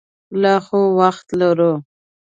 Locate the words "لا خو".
0.41-0.79